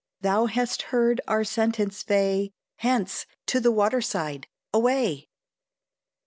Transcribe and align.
Thou 0.21 0.47
hast 0.47 0.81
heard 0.89 1.21
our 1.27 1.43
sentence, 1.43 2.01
Fay; 2.01 2.51
Hence! 2.77 3.27
to 3.45 3.59
the 3.59 3.71
water 3.71 4.01
side, 4.01 4.47
away!" 4.73 5.17
X. 5.17 5.25